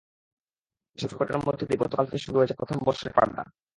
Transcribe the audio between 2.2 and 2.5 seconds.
শুরু